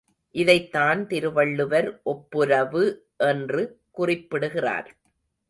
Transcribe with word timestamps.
இதைத்தான் 0.35 1.07
திருவள்ளுவர் 1.07 2.01
ஒப்புரவு 2.03 2.83
என்று 3.17 3.63
குறிப்பிடுகிறார். 3.91 4.89